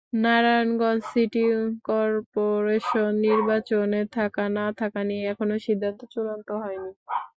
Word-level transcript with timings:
Narayanganj 0.19 1.01
city 1.09 1.43
corporation 1.87 3.11
নির্বাচনে 3.25 4.01
থাকা 4.15 4.43
না-থাকা 4.55 5.01
নিয়ে 5.09 5.23
এখনো 5.31 5.55
সিদ্ধান্ত 5.65 5.99
চূড়ান্ত 6.13 6.47
হয়নি। 6.61 6.91